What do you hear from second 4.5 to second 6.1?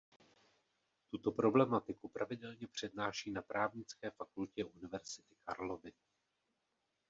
Univerzity Karlovy.